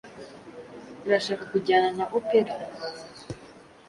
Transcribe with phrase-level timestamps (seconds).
[1.05, 2.53] Urashaka kujyana na opera?